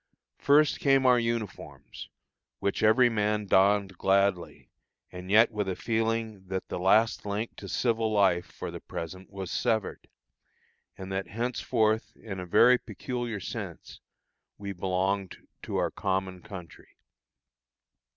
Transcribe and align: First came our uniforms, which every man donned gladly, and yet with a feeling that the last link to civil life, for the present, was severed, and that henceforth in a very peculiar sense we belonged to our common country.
First 0.39 0.79
came 0.79 1.05
our 1.05 1.19
uniforms, 1.19 2.09
which 2.57 2.81
every 2.81 3.07
man 3.07 3.45
donned 3.45 3.99
gladly, 3.99 4.71
and 5.11 5.29
yet 5.29 5.51
with 5.51 5.69
a 5.69 5.75
feeling 5.75 6.47
that 6.47 6.67
the 6.69 6.79
last 6.79 7.23
link 7.23 7.55
to 7.57 7.69
civil 7.69 8.11
life, 8.11 8.47
for 8.47 8.71
the 8.71 8.79
present, 8.79 9.29
was 9.29 9.51
severed, 9.51 10.07
and 10.97 11.11
that 11.11 11.27
henceforth 11.27 12.15
in 12.17 12.39
a 12.39 12.47
very 12.47 12.79
peculiar 12.79 13.39
sense 13.39 13.99
we 14.57 14.73
belonged 14.73 15.37
to 15.61 15.77
our 15.77 15.91
common 15.91 16.41
country. 16.41 16.97